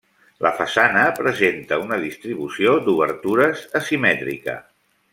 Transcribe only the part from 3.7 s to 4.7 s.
asimètrica.